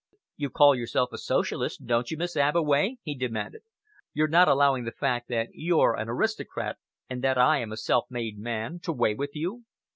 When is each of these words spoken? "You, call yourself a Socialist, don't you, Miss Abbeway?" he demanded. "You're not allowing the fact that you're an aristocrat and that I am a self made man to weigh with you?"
"You, 0.35 0.49
call 0.49 0.73
yourself 0.73 1.13
a 1.13 1.17
Socialist, 1.19 1.85
don't 1.85 2.09
you, 2.09 2.17
Miss 2.17 2.35
Abbeway?" 2.35 2.97
he 3.03 3.13
demanded. 3.15 3.61
"You're 4.15 4.27
not 4.27 4.47
allowing 4.47 4.83
the 4.83 4.91
fact 4.91 5.27
that 5.29 5.49
you're 5.53 5.93
an 5.95 6.09
aristocrat 6.09 6.79
and 7.07 7.23
that 7.23 7.37
I 7.37 7.59
am 7.59 7.71
a 7.71 7.77
self 7.77 8.05
made 8.09 8.39
man 8.39 8.79
to 8.79 8.93
weigh 8.93 9.13
with 9.13 9.35
you?" 9.35 9.63